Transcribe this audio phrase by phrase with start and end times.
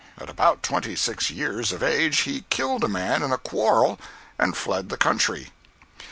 [0.17, 3.99] At about twenty six years of age he killed a man in a quarrel
[4.39, 5.51] and fled the country.